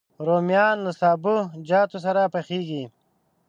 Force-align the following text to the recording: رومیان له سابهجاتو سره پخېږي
رومیان 0.27 0.77
له 0.85 0.91
سابهجاتو 0.99 1.97
سره 2.05 2.21
پخېږي 2.33 2.83